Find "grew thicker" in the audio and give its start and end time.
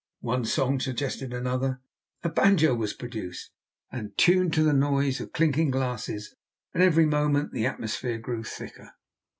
8.17-8.93